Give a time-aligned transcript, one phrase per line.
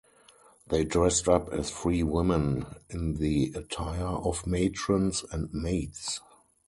[0.65, 6.19] They dressed up as free women in the attire of matrons and maids.